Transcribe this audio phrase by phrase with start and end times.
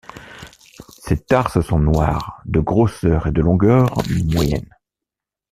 [0.97, 3.93] Ses tarses sont noirs, de grosseur et de longueur
[4.31, 4.75] moyenne.